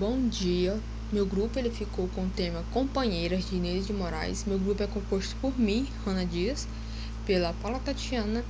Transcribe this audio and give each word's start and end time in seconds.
Bom 0.00 0.28
dia. 0.28 0.80
Meu 1.12 1.26
grupo 1.26 1.58
ele 1.58 1.68
ficou 1.68 2.08
com 2.08 2.24
o 2.24 2.30
tema 2.30 2.64
Companheiras 2.72 3.50
de 3.50 3.56
Inês 3.56 3.86
de 3.86 3.92
Moraes. 3.92 4.46
Meu 4.46 4.58
grupo 4.58 4.82
é 4.82 4.86
composto 4.86 5.36
por 5.42 5.58
mim, 5.58 5.86
Rana 6.06 6.24
Dias, 6.24 6.66
pela 7.26 7.52
Paula 7.52 7.78
Tatiana 7.80 8.42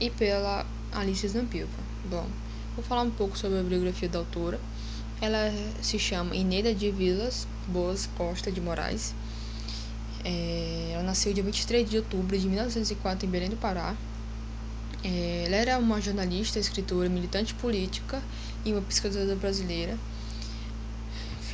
e 0.00 0.08
pela 0.08 0.64
Alice 0.90 1.28
Zampilva. 1.28 1.76
Bom, 2.08 2.26
vou 2.74 2.82
falar 2.82 3.02
um 3.02 3.10
pouco 3.10 3.36
sobre 3.36 3.58
a 3.58 3.62
biografia 3.62 4.08
da 4.08 4.18
autora. 4.20 4.58
Ela 5.20 5.52
se 5.82 5.98
chama 5.98 6.34
Ineida 6.34 6.74
de 6.74 6.90
Vilas 6.90 7.46
Boas 7.68 8.08
Costa 8.16 8.50
de 8.50 8.62
Moraes. 8.62 9.14
É, 10.24 10.92
ela 10.94 11.02
nasceu 11.02 11.34
dia 11.34 11.44
23 11.44 11.90
de 11.90 11.98
outubro 11.98 12.38
de 12.38 12.48
1904 12.48 13.26
em 13.26 13.30
Belém 13.30 13.50
do 13.50 13.56
Pará. 13.56 13.94
É, 15.04 15.44
ela 15.48 15.56
era 15.56 15.78
uma 15.78 16.00
jornalista, 16.00 16.58
escritora, 16.58 17.10
militante 17.10 17.52
política 17.52 18.22
e 18.64 18.72
uma 18.72 18.80
pesquisadora 18.80 19.36
brasileira. 19.36 19.98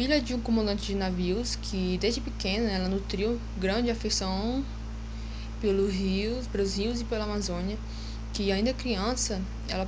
Filha 0.01 0.19
de 0.19 0.35
um 0.35 0.41
comandante 0.41 0.87
de 0.87 0.95
navios 0.95 1.57
que, 1.57 1.99
desde 2.01 2.23
pequena, 2.23 2.71
ela 2.71 2.89
nutriu 2.89 3.39
grande 3.59 3.91
afeição 3.91 4.65
pelos 5.61 5.93
rios, 5.93 6.47
pelos 6.47 6.75
rios 6.75 7.03
e 7.03 7.05
pela 7.05 7.25
Amazônia, 7.25 7.77
que 8.33 8.51
ainda 8.51 8.73
criança, 8.73 9.43
ela 9.69 9.87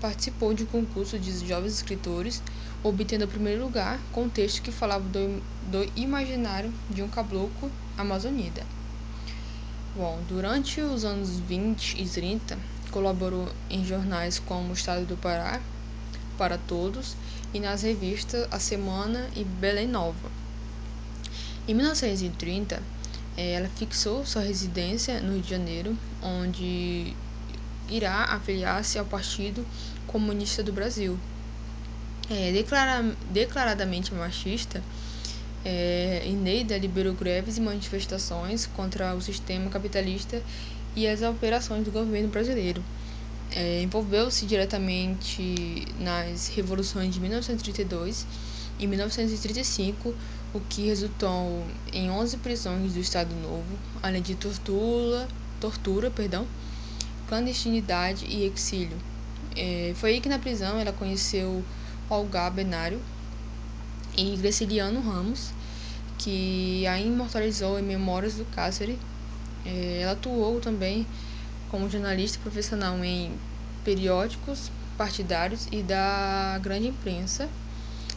participou 0.00 0.54
de 0.54 0.62
um 0.62 0.66
concurso 0.66 1.18
de 1.18 1.46
jovens 1.46 1.74
escritores, 1.74 2.42
obtendo 2.82 3.26
o 3.26 3.28
primeiro 3.28 3.62
lugar 3.62 4.00
com 4.10 4.22
um 4.22 4.28
texto 4.30 4.62
que 4.62 4.72
falava 4.72 5.06
do, 5.06 5.42
do 5.70 5.86
imaginário 5.94 6.72
de 6.88 7.02
um 7.02 7.08
caboclo 7.10 7.70
amazonida. 7.98 8.64
Bom, 9.94 10.18
durante 10.30 10.80
os 10.80 11.04
anos 11.04 11.38
20 11.38 12.00
e 12.00 12.08
30, 12.08 12.58
colaborou 12.90 13.52
em 13.68 13.84
jornais 13.84 14.38
como 14.38 14.70
o 14.70 14.72
Estado 14.72 15.04
do 15.04 15.18
Pará, 15.18 15.60
Para 16.40 16.56
Todos, 16.56 17.16
e 17.52 17.60
nas 17.60 17.82
revistas 17.82 18.48
A 18.50 18.58
Semana 18.58 19.28
e 19.36 19.44
Belém 19.44 19.86
Nova. 19.86 20.30
Em 21.68 21.74
1930, 21.74 22.82
eh, 23.36 23.52
ela 23.52 23.68
fixou 23.68 24.24
sua 24.24 24.40
residência 24.40 25.20
no 25.20 25.34
Rio 25.34 25.42
de 25.42 25.50
Janeiro, 25.50 25.94
onde 26.22 27.14
irá 27.90 28.24
afiliar-se 28.24 28.98
ao 28.98 29.04
Partido 29.04 29.66
Comunista 30.06 30.62
do 30.62 30.72
Brasil. 30.72 31.18
É, 32.30 32.52
declara, 32.52 33.04
declaradamente 33.30 34.14
machista, 34.14 34.82
é, 35.62 36.22
Ineida 36.24 36.78
liberou 36.78 37.12
greves 37.12 37.58
e 37.58 37.60
manifestações 37.60 38.64
contra 38.64 39.14
o 39.14 39.20
sistema 39.20 39.68
capitalista 39.68 40.42
e 40.96 41.06
as 41.06 41.20
operações 41.20 41.84
do 41.84 41.90
governo 41.90 42.28
brasileiro. 42.28 42.82
É, 43.52 43.82
Envolveu-se 43.82 44.46
diretamente 44.46 45.86
nas 45.98 46.48
revoluções 46.48 47.12
de 47.14 47.20
1932 47.20 48.26
e 48.78 48.86
1935, 48.86 50.14
o 50.54 50.60
que 50.60 50.86
resultou 50.86 51.64
em 51.92 52.10
11 52.10 52.36
prisões 52.38 52.94
do 52.94 53.00
Estado 53.00 53.34
Novo, 53.36 53.78
além 54.02 54.22
de 54.22 54.34
tortura, 54.34 55.28
tortura 55.60 56.10
perdão, 56.10 56.46
clandestinidade 57.28 58.24
e 58.26 58.44
exílio. 58.44 58.96
É, 59.56 59.92
foi 59.96 60.12
aí 60.12 60.20
que 60.20 60.28
na 60.28 60.38
prisão 60.38 60.78
ela 60.78 60.92
conheceu 60.92 61.64
Olga 62.08 62.48
Benário, 62.50 63.00
e 64.16 64.36
Graciliano 64.36 65.00
Ramos, 65.00 65.52
que 66.18 66.86
a 66.86 67.00
imortalizou 67.00 67.78
em 67.78 67.82
Memórias 67.82 68.34
do 68.34 68.44
Cáceres. 68.46 68.96
É, 69.64 70.00
ela 70.02 70.12
atuou 70.12 70.60
também 70.60 71.06
como 71.70 71.88
jornalista 71.88 72.38
profissional 72.40 73.02
em 73.04 73.32
periódicos 73.84 74.70
partidários 74.96 75.66
e 75.72 75.82
da 75.82 76.58
grande 76.62 76.88
imprensa, 76.88 77.48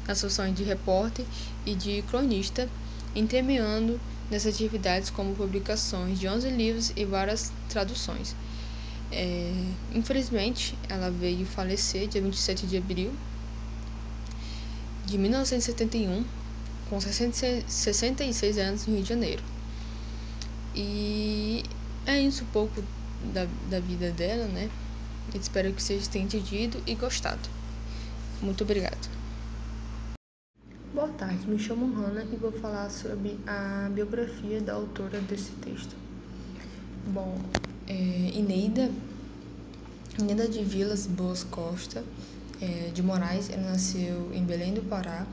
nas 0.07 0.19
funções 0.19 0.53
de 0.53 0.63
repórter 0.63 1.25
e 1.65 1.75
de 1.75 2.01
cronista, 2.03 2.67
entremeando 3.15 3.99
nessas 4.29 4.55
atividades 4.55 5.09
como 5.09 5.33
publicações 5.33 6.19
de 6.19 6.27
11 6.27 6.49
livros 6.49 6.91
e 6.95 7.05
várias 7.05 7.53
traduções. 7.69 8.35
É, 9.11 9.53
infelizmente, 9.93 10.77
ela 10.89 11.09
veio 11.09 11.45
falecer 11.45 12.07
dia 12.07 12.21
27 12.21 12.65
de 12.65 12.77
abril 12.77 13.13
de 15.05 15.17
1971, 15.17 16.25
com 16.89 16.99
66 16.99 18.57
anos 18.57 18.87
no 18.87 18.95
Rio 18.95 19.03
de 19.03 19.09
Janeiro. 19.09 19.43
E 20.75 21.63
é 22.05 22.19
isso 22.19 22.43
um 22.43 22.47
pouco 22.47 22.83
da, 23.33 23.47
da 23.69 23.79
vida 23.79 24.11
dela, 24.11 24.45
né? 24.45 24.69
Espero 25.33 25.71
que 25.73 25.81
vocês 25.81 26.07
tenham 26.07 26.25
entendido 26.25 26.81
e 26.85 26.95
gostado. 26.95 27.49
Muito 28.41 28.63
obrigado. 28.63 29.09
Boa 30.93 31.07
tarde, 31.07 31.47
me 31.47 31.57
chamo 31.57 31.91
Hanna 31.95 32.23
e 32.31 32.35
vou 32.35 32.51
falar 32.51 32.89
sobre 32.89 33.39
a 33.47 33.89
biografia 33.91 34.61
da 34.61 34.73
autora 34.73 35.19
desse 35.21 35.51
texto. 35.53 35.95
Bom, 37.07 37.37
é, 37.87 37.93
Ineida, 38.33 38.91
Ineida 40.19 40.47
de 40.47 40.63
Vilas 40.63 41.07
Boas 41.07 41.43
Costa, 41.43 42.03
é, 42.61 42.91
de 42.93 43.01
Moraes, 43.01 43.49
ela 43.49 43.71
nasceu 43.71 44.31
em 44.33 44.43
Belém 44.45 44.73
do 44.73 44.81
Pará, 44.83 45.25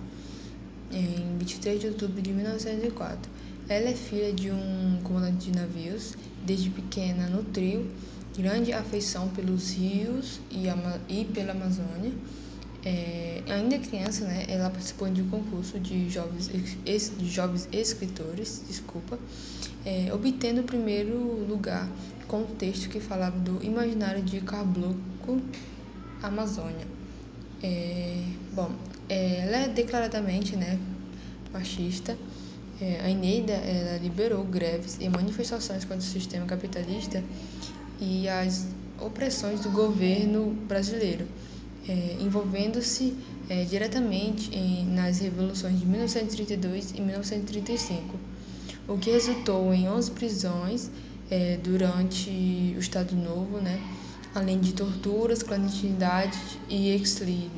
em 0.91 1.37
23 1.39 1.81
de 1.81 1.87
outubro 1.89 2.23
de 2.23 2.33
1904. 2.33 3.31
Ela 3.71 3.91
é 3.91 3.95
filha 3.95 4.33
de 4.33 4.51
um 4.51 4.99
comandante 5.05 5.51
de 5.51 5.57
navios, 5.57 6.17
desde 6.45 6.69
pequena 6.71 7.29
nutriu 7.29 7.87
grande 8.37 8.73
afeição 8.73 9.29
pelos 9.29 9.73
rios 9.73 10.41
e, 10.51 10.65
e 11.09 11.25
pela 11.27 11.53
Amazônia. 11.53 12.13
É, 12.85 13.43
ainda 13.47 13.79
criança, 13.79 14.25
né, 14.25 14.45
ela 14.49 14.71
participou 14.71 15.09
de 15.09 15.23
um 15.23 15.29
concurso 15.29 15.79
de 15.79 16.11
jovens, 16.11 16.51
ex, 16.85 17.13
de 17.17 17.29
jovens 17.29 17.69
escritores, 17.71 18.65
desculpa, 18.67 19.17
é, 19.85 20.13
obtendo 20.13 20.63
o 20.63 20.65
primeiro 20.65 21.17
lugar 21.47 21.89
com 22.27 22.41
o 22.41 22.47
texto 22.47 22.89
que 22.89 22.99
falava 22.99 23.39
do 23.39 23.63
imaginário 23.63 24.23
de 24.23 24.41
Caboclo 24.41 25.41
Amazônia. 26.21 26.89
É, 27.63 28.25
bom, 28.53 28.73
é, 29.09 29.47
ela 29.47 29.57
é 29.59 29.69
declaradamente 29.69 30.57
né, 30.57 30.77
machista. 31.53 32.17
É, 32.81 33.01
a 33.05 33.11
Eneida 33.11 33.53
ela 33.53 33.99
liberou 33.99 34.43
greves 34.45 34.97
e 35.01 35.09
manifestações 35.09 35.85
contra 35.85 35.99
o 35.99 36.03
sistema 36.03 36.47
capitalista 36.47 37.23
e 38.01 38.27
as 38.27 38.67
opressões 38.99 39.61
do 39.61 39.71
governo 39.71 40.53
brasileiro, 40.67 41.27
é, 41.87 42.17
envolvendo-se 42.21 43.15
é, 43.49 43.65
diretamente 43.65 44.55
em, 44.55 44.87
nas 44.87 45.19
revoluções 45.19 45.79
de 45.79 45.87
1932 45.87 46.93
e 46.93 47.01
1935, 47.01 48.19
o 48.89 48.97
que 48.97 49.11
resultou 49.11 49.75
em 49.75 49.89
11 49.89 50.11
prisões 50.13 50.91
é, 51.31 51.59
durante 51.63 52.31
o 52.77 52.81
Estado 52.81 53.15
Novo, 53.15 53.59
né? 53.59 53.79
além 54.35 54.59
de 54.59 54.73
torturas, 54.73 55.43
clandestinidade 55.43 56.39
e 56.69 56.91
exílio. 56.91 57.51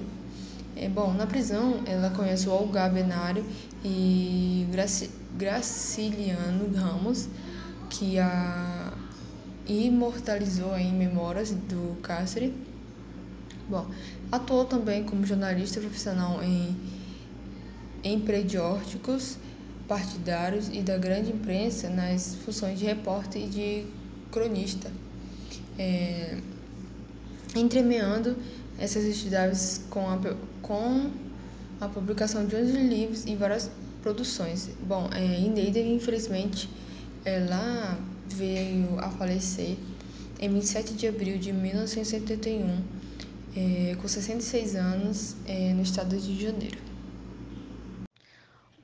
É, 0.75 0.89
bom, 0.89 1.13
na 1.13 1.27
prisão 1.27 1.83
ela 1.87 2.11
conhece 2.11 2.49
o 2.49 2.53
Olga 2.53 2.89
Benário 2.89 3.45
e 3.85 4.67
Graci 4.71 5.11
Graciliano 5.37 6.75
Ramos, 6.75 7.29
que 7.91 8.19
a 8.19 8.93
imortalizou 9.67 10.77
em 10.77 10.93
Memórias 10.93 11.51
do 11.51 11.97
Cáceres. 12.03 12.53
Bom, 13.69 13.87
atuou 14.31 14.65
também 14.65 15.05
como 15.05 15.25
jornalista 15.25 15.81
profissional 15.81 16.43
em, 16.43 16.77
em 18.03 18.21
periódicos 18.21 19.39
partidários 19.87 20.69
e 20.73 20.81
da 20.81 20.97
grande 20.97 21.31
imprensa 21.31 21.89
nas 21.89 22.35
funções 22.45 22.79
de 22.79 22.85
repórter 22.85 23.43
e 23.43 23.47
de 23.47 23.87
cronista. 24.31 24.91
É, 25.79 26.39
entremeando 27.55 28.37
essas 28.79 29.05
atividades 29.05 29.83
com 29.91 30.09
a, 30.09 30.19
com 30.63 31.11
a 31.83 31.89
publicação 31.89 32.47
de 32.47 32.55
11 32.55 32.77
livros 32.79 33.27
e 33.27 33.35
várias 33.35 33.69
produções. 34.03 34.71
Bom, 34.87 35.09
é, 35.13 35.41
Ineida, 35.41 35.81
infelizmente, 35.81 36.71
ela 37.25 37.99
veio 38.29 38.99
a 39.01 39.11
falecer 39.11 39.77
em 40.41 40.49
27 40.49 40.95
de 40.95 41.09
abril 41.09 41.39
de 41.39 41.53
1971, 41.53 42.83
é, 43.57 43.97
com 43.97 44.07
66 44.07 44.77
anos, 44.77 45.37
é, 45.45 45.73
no 45.75 45.83
estado 45.83 46.17
de 46.17 46.41
Janeiro. 46.41 46.79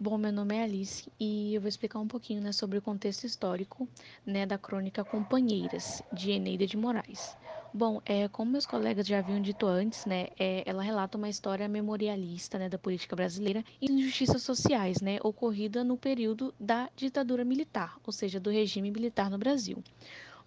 Bom, 0.00 0.18
meu 0.18 0.32
nome 0.32 0.56
é 0.56 0.62
Alice 0.62 1.04
e 1.18 1.54
eu 1.54 1.60
vou 1.60 1.68
explicar 1.68 1.98
um 1.98 2.06
pouquinho 2.06 2.40
né, 2.40 2.52
sobre 2.52 2.78
o 2.78 2.82
contexto 2.82 3.24
histórico 3.24 3.88
né, 4.24 4.46
da 4.46 4.58
crônica 4.58 5.04
Companheiras, 5.04 6.02
de 6.12 6.30
Eneida 6.30 6.66
de 6.66 6.76
Moraes. 6.76 7.36
Bom, 7.72 8.00
é, 8.06 8.28
como 8.28 8.52
meus 8.52 8.64
colegas 8.64 9.06
já 9.06 9.18
haviam 9.18 9.40
dito 9.40 9.66
antes, 9.66 10.06
né, 10.06 10.28
é, 10.38 10.62
ela 10.64 10.82
relata 10.82 11.18
uma 11.18 11.28
história 11.28 11.68
memorialista 11.68 12.58
né, 12.58 12.66
da 12.68 12.78
política 12.78 13.14
brasileira 13.14 13.62
e 13.80 13.92
injustiças 13.92 14.42
sociais 14.42 15.02
né, 15.02 15.18
ocorrida 15.22 15.84
no 15.84 15.96
período 15.96 16.54
da 16.58 16.88
ditadura 16.96 17.44
militar, 17.44 17.98
ou 18.06 18.12
seja, 18.12 18.40
do 18.40 18.50
regime 18.50 18.90
militar 18.90 19.30
no 19.30 19.36
Brasil. 19.36 19.82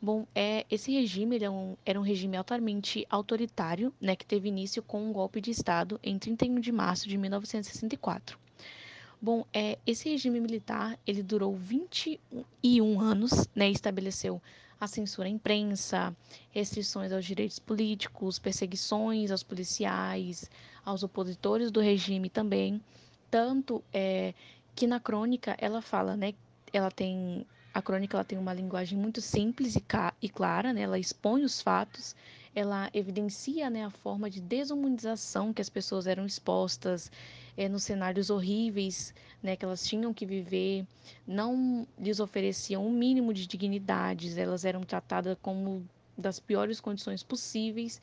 Bom, 0.01 0.25
é, 0.33 0.65
esse 0.69 0.91
regime 0.91 1.37
é 1.37 1.49
um, 1.49 1.77
era 1.85 1.99
um 1.99 2.03
regime 2.03 2.35
altamente 2.35 3.05
autoritário, 3.07 3.93
né, 4.01 4.15
que 4.15 4.25
teve 4.25 4.49
início 4.49 4.81
com 4.81 5.07
um 5.07 5.13
golpe 5.13 5.39
de 5.39 5.51
Estado 5.51 5.99
em 6.01 6.17
31 6.17 6.59
de 6.59 6.71
março 6.71 7.07
de 7.07 7.19
1964. 7.19 8.39
Bom, 9.21 9.45
é, 9.53 9.77
esse 9.85 10.09
regime 10.09 10.39
militar 10.39 10.97
ele 11.05 11.21
durou 11.21 11.55
21 11.55 12.99
anos, 12.99 13.47
né, 13.53 13.69
estabeleceu 13.69 14.41
a 14.79 14.87
censura 14.87 15.27
à 15.27 15.31
imprensa, 15.31 16.15
restrições 16.49 17.11
aos 17.11 17.23
direitos 17.23 17.59
políticos, 17.59 18.39
perseguições 18.39 19.29
aos 19.29 19.43
policiais, 19.43 20.49
aos 20.83 21.03
opositores 21.03 21.69
do 21.69 21.79
regime 21.79 22.31
também, 22.31 22.81
tanto 23.29 23.83
é, 23.93 24.33
que 24.73 24.87
na 24.87 24.99
crônica 24.99 25.55
ela 25.59 25.83
fala, 25.83 26.17
né, 26.17 26.33
ela 26.73 26.89
tem 26.89 27.45
a 27.73 27.81
crônica 27.81 28.17
ela 28.17 28.23
tem 28.25 28.39
uma 28.39 28.53
linguagem 28.53 28.97
muito 28.97 29.21
simples 29.21 29.75
e, 29.75 29.83
e 30.21 30.29
clara, 30.29 30.73
né? 30.73 30.81
ela 30.81 30.99
expõe 30.99 31.43
os 31.43 31.61
fatos, 31.61 32.15
ela 32.53 32.89
evidencia 32.93 33.69
né, 33.69 33.85
a 33.85 33.89
forma 33.89 34.29
de 34.29 34.41
desumanização 34.41 35.53
que 35.53 35.61
as 35.61 35.69
pessoas 35.69 36.07
eram 36.07 36.25
expostas 36.25 37.11
é, 37.55 37.69
nos 37.69 37.83
cenários 37.83 38.29
horríveis 38.29 39.13
né, 39.41 39.55
que 39.55 39.65
elas 39.65 39.85
tinham 39.85 40.13
que 40.13 40.25
viver, 40.25 40.85
não 41.25 41.87
lhes 41.97 42.19
ofereciam 42.19 42.85
um 42.85 42.91
mínimo 42.91 43.33
de 43.33 43.47
dignidades, 43.47 44.37
elas 44.37 44.65
eram 44.65 44.81
tratadas 44.81 45.37
como 45.41 45.85
das 46.17 46.39
piores 46.39 46.79
condições 46.79 47.23
possíveis 47.23 48.01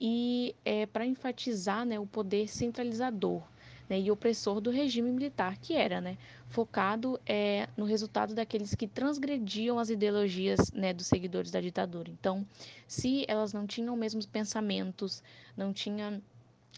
e 0.00 0.54
é, 0.64 0.86
para 0.86 1.04
enfatizar 1.04 1.84
né, 1.84 1.98
o 1.98 2.06
poder 2.06 2.48
centralizador 2.48 3.42
né, 3.90 4.00
e 4.00 4.10
opressor 4.10 4.60
do 4.60 4.70
regime 4.70 5.10
militar, 5.10 5.58
que 5.58 5.74
era 5.74 6.00
né, 6.00 6.16
focado 6.48 7.20
é, 7.26 7.68
no 7.76 7.84
resultado 7.84 8.34
daqueles 8.34 8.72
que 8.72 8.86
transgrediam 8.86 9.80
as 9.80 9.90
ideologias 9.90 10.70
né, 10.70 10.94
dos 10.94 11.08
seguidores 11.08 11.50
da 11.50 11.60
ditadura. 11.60 12.08
Então, 12.08 12.46
se 12.86 13.24
elas 13.26 13.52
não 13.52 13.66
tinham 13.66 13.92
os 13.92 14.00
mesmos 14.00 14.26
pensamentos, 14.26 15.24
não 15.56 15.72
tinham 15.72 16.22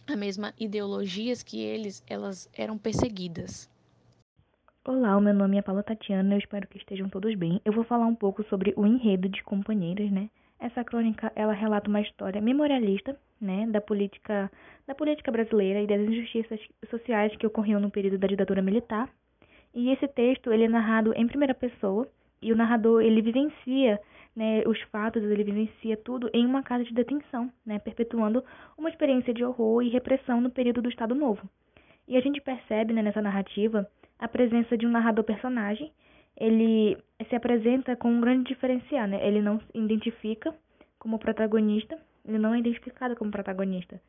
a 0.06 0.16
mesma 0.16 0.54
ideologias 0.58 1.42
que 1.42 1.60
eles, 1.60 2.02
elas 2.06 2.48
eram 2.54 2.78
perseguidas. 2.78 3.70
Olá, 4.84 5.16
o 5.16 5.20
meu 5.20 5.34
nome 5.34 5.58
é 5.58 5.62
Paula 5.62 5.82
Tatiana, 5.82 6.34
eu 6.34 6.38
espero 6.38 6.66
que 6.66 6.78
estejam 6.78 7.08
todos 7.08 7.36
bem. 7.36 7.60
Eu 7.64 7.72
vou 7.72 7.84
falar 7.84 8.06
um 8.06 8.16
pouco 8.16 8.42
sobre 8.48 8.72
o 8.76 8.84
enredo 8.84 9.28
de 9.28 9.44
Companheiras, 9.44 10.10
né? 10.10 10.28
Essa 10.62 10.84
crônica, 10.84 11.32
ela 11.34 11.52
relata 11.52 11.88
uma 11.88 12.00
história 12.00 12.40
memorialista, 12.40 13.18
né, 13.40 13.66
da 13.66 13.80
política, 13.80 14.48
da 14.86 14.94
política 14.94 15.32
brasileira 15.32 15.82
e 15.82 15.88
das 15.88 16.00
injustiças 16.00 16.60
sociais 16.88 17.34
que 17.34 17.44
ocorriam 17.44 17.80
no 17.80 17.90
período 17.90 18.16
da 18.16 18.28
ditadura 18.28 18.62
militar. 18.62 19.08
E 19.74 19.90
esse 19.90 20.06
texto, 20.06 20.52
ele 20.52 20.66
é 20.66 20.68
narrado 20.68 21.12
em 21.16 21.26
primeira 21.26 21.52
pessoa, 21.52 22.06
e 22.40 22.52
o 22.52 22.56
narrador, 22.56 23.02
ele 23.02 23.20
vivencia, 23.20 24.00
né, 24.36 24.62
os 24.64 24.80
fatos, 24.82 25.20
ele 25.24 25.42
vivencia 25.42 25.96
tudo 25.96 26.30
em 26.32 26.46
uma 26.46 26.62
casa 26.62 26.84
de 26.84 26.94
detenção, 26.94 27.50
né, 27.66 27.80
perpetuando 27.80 28.44
uma 28.78 28.88
experiência 28.88 29.34
de 29.34 29.44
horror 29.44 29.82
e 29.82 29.88
repressão 29.88 30.40
no 30.40 30.48
período 30.48 30.80
do 30.80 30.88
Estado 30.88 31.12
Novo. 31.12 31.42
E 32.06 32.16
a 32.16 32.20
gente 32.20 32.40
percebe, 32.40 32.92
né, 32.92 33.02
nessa 33.02 33.20
narrativa, 33.20 33.84
a 34.16 34.28
presença 34.28 34.78
de 34.78 34.86
um 34.86 34.90
narrador 34.90 35.24
personagem 35.24 35.90
ele 36.36 36.96
se 37.24 37.36
apresenta 37.36 37.96
com 37.96 38.08
um 38.08 38.20
grande 38.20 38.44
diferencial, 38.44 39.06
né? 39.06 39.26
Ele 39.26 39.40
não 39.40 39.58
se 39.60 39.66
identifica 39.74 40.54
como 40.98 41.18
protagonista, 41.18 41.98
ele 42.26 42.38
não 42.38 42.54
é 42.54 42.58
identificado 42.58 43.16
como 43.16 43.30
protagonista. 43.30 44.00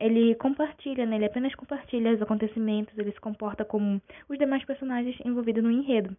Ele 0.00 0.34
compartilha, 0.34 1.06
né? 1.06 1.16
Ele 1.16 1.26
apenas 1.26 1.54
compartilha 1.54 2.12
os 2.12 2.22
acontecimentos, 2.22 2.96
ele 2.98 3.12
se 3.12 3.20
comporta 3.20 3.64
como 3.64 4.00
os 4.28 4.38
demais 4.38 4.64
personagens 4.64 5.16
envolvidos 5.24 5.62
no 5.62 5.70
enredo. 5.70 6.16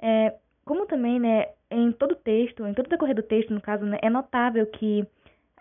É, 0.00 0.34
como 0.64 0.86
também, 0.86 1.18
né, 1.18 1.46
em 1.70 1.90
todo 1.92 2.12
o 2.12 2.16
texto, 2.16 2.64
em 2.66 2.74
todo 2.74 2.86
o 2.86 2.90
decorrer 2.90 3.14
do 3.14 3.22
texto, 3.22 3.52
no 3.52 3.60
caso, 3.60 3.84
né, 3.84 3.98
é 4.02 4.08
notável 4.08 4.66
que 4.66 5.04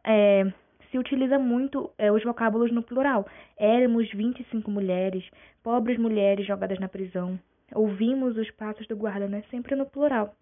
é, 0.04 0.46
se 0.92 0.98
utiliza 0.98 1.40
muito 1.40 1.90
é, 1.98 2.12
os 2.12 2.24
vocábulos 2.24 2.72
no 2.72 2.84
plural. 2.84 3.26
Éramos 3.58 4.10
25 4.12 4.70
mulheres, 4.70 5.24
pobres 5.64 5.98
mulheres 5.98 6.46
jogadas 6.46 6.80
na 6.80 6.88
prisão, 6.88 7.40
ouvimos 7.74 8.38
os 8.38 8.50
passos 8.52 8.88
do 8.88 8.96
guarda, 8.96 9.28
né, 9.28 9.44
sempre 9.50 9.76
no 9.76 9.86
plural, 9.86 10.36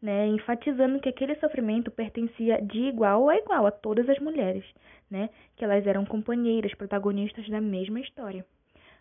né, 0.00 0.26
enfatizando 0.26 1.00
que 1.00 1.08
aquele 1.08 1.34
sofrimento 1.36 1.90
pertencia 1.90 2.60
de 2.62 2.80
igual 2.80 3.28
a 3.28 3.36
igual 3.36 3.66
a 3.66 3.70
todas 3.70 4.08
as 4.08 4.18
mulheres, 4.18 4.64
né, 5.10 5.28
que 5.56 5.64
elas 5.64 5.86
eram 5.86 6.04
companheiras, 6.04 6.74
protagonistas 6.74 7.48
da 7.48 7.60
mesma 7.60 8.00
história. 8.00 8.44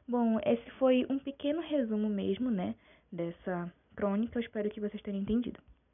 Bom, 0.07 0.39
esse 0.45 0.69
foi 0.71 1.06
um 1.09 1.19
pequeno 1.19 1.62
resumo 1.62 2.07
mesmo, 2.09 2.50
né, 2.50 2.75
dessa 3.12 3.71
crônica. 3.95 4.38
Eu 4.38 4.44
espero 4.44 4.69
que 4.69 4.80
vocês 4.80 5.01
tenham 5.01 5.19
entendido. 5.19 5.60